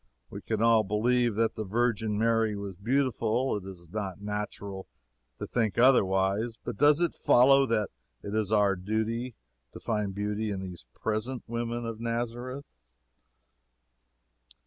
[0.31, 4.87] We can all believe that the Virgin Mary was beautiful; it is not natural
[5.37, 7.91] to think otherwise; but does it follow that
[8.23, 9.35] it is our duty
[9.73, 12.77] to find beauty in these present women of Nazareth?